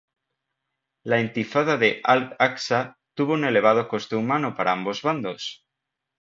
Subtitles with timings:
[1.11, 2.79] La Intifada de Al-Aqsa
[3.13, 5.63] tuvo un elevado coste humano para ambos bandos.